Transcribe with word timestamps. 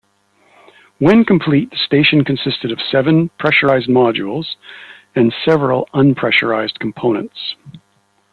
When 0.97 1.23
complete, 1.25 1.69
the 1.69 1.77
station 1.77 2.23
consisted 2.23 2.71
of 2.71 2.81
seven 2.89 3.29
pressurised 3.39 3.87
modules 3.87 4.55
and 5.13 5.31
several 5.45 5.87
unpressurised 5.93 6.79
components. 6.79 7.55